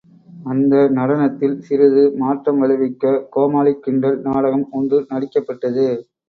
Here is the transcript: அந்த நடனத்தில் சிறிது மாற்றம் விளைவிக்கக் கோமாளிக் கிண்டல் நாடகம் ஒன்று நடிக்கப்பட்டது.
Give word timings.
அந்த 0.43 0.75
நடனத்தில் 0.89 1.53
சிறிது 1.59 2.13
மாற்றம் 2.15 2.63
விளைவிக்கக் 2.63 3.29
கோமாளிக் 3.35 3.79
கிண்டல் 3.79 4.19
நாடகம் 4.21 4.67
ஒன்று 4.71 4.99
நடிக்கப்பட்டது. 5.09 5.87